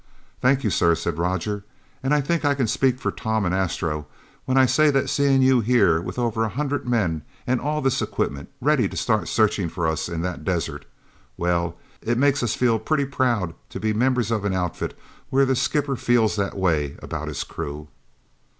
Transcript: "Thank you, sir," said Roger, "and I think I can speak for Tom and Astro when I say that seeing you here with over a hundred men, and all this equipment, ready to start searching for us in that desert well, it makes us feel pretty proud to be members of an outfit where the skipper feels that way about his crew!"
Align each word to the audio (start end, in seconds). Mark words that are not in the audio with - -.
"Thank 0.41 0.63
you, 0.63 0.71
sir," 0.71 0.95
said 0.95 1.19
Roger, 1.19 1.63
"and 2.01 2.11
I 2.11 2.21
think 2.21 2.43
I 2.43 2.55
can 2.55 2.65
speak 2.65 2.99
for 2.99 3.11
Tom 3.11 3.45
and 3.45 3.53
Astro 3.53 4.07
when 4.45 4.57
I 4.57 4.65
say 4.65 4.89
that 4.89 5.11
seeing 5.11 5.43
you 5.43 5.59
here 5.59 6.01
with 6.01 6.17
over 6.17 6.43
a 6.43 6.49
hundred 6.49 6.87
men, 6.89 7.21
and 7.45 7.61
all 7.61 7.81
this 7.83 8.01
equipment, 8.01 8.49
ready 8.61 8.89
to 8.89 8.97
start 8.97 9.27
searching 9.27 9.69
for 9.69 9.85
us 9.85 10.09
in 10.09 10.23
that 10.23 10.43
desert 10.43 10.85
well, 11.37 11.75
it 12.01 12.17
makes 12.17 12.41
us 12.41 12.55
feel 12.55 12.79
pretty 12.79 13.05
proud 13.05 13.53
to 13.69 13.79
be 13.79 13.93
members 13.93 14.31
of 14.31 14.43
an 14.43 14.53
outfit 14.55 14.97
where 15.29 15.45
the 15.45 15.55
skipper 15.55 15.95
feels 15.95 16.35
that 16.35 16.57
way 16.57 16.95
about 16.97 17.27
his 17.27 17.43
crew!" 17.43 17.87